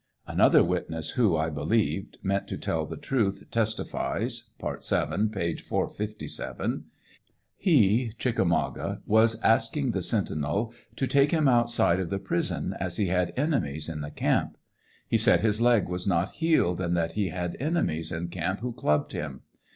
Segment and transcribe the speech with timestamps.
[0.25, 6.85] Another witness, who, I believe, meant to tell the truth, testifies (part 7, page 457:)
[7.55, 13.09] He ("Chickamauga") was asking tlie sentinel to take him outside of the piison, as he
[13.09, 14.57] had enemies iu the camp.
[15.07, 18.73] He said his leg was not healed, and that he had enemies in camp who
[18.73, 19.41] clubbed him.